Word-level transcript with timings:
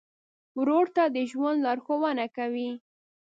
ورور 0.59 0.85
ته 0.95 1.03
د 1.15 1.17
ژوند 1.31 1.59
لارښوونه 1.65 2.25
کوې. 2.37 2.69